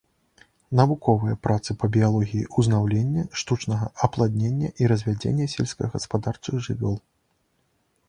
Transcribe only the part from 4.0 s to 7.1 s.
апладнення і развядзення сельскагаспадарчых жывёл.